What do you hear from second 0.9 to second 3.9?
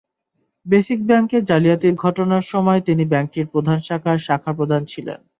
ব্যাংকে জালিয়াতির ঘটনার সময় তিনি ব্যাংকটির প্রধান